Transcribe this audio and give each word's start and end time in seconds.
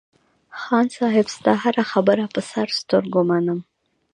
خان 0.59 0.85
صاحب 0.97 1.25
ستا 1.35 1.53
هره 1.63 1.83
خبره 1.91 2.25
په 2.33 2.39
سر 2.51 2.67
سترگو 2.79 3.21
منم. 3.29 3.59